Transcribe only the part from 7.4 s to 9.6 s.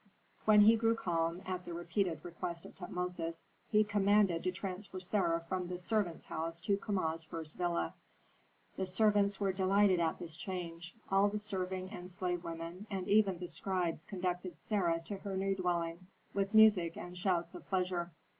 villa. The servants were